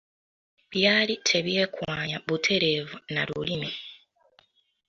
Byali 0.71 1.13
tebyekwanya 1.27 2.17
butereevu 2.27 2.97
na 3.13 3.21
Lulimi. 3.27 3.71